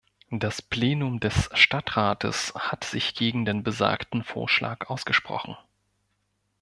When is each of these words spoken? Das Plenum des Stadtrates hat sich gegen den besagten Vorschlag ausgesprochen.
Das 0.31 0.63
Plenum 0.63 1.19
des 1.19 1.51
Stadtrates 1.53 2.55
hat 2.55 2.83
sich 2.85 3.13
gegen 3.13 3.45
den 3.45 3.63
besagten 3.63 4.23
Vorschlag 4.23 4.89
ausgesprochen. 4.89 5.55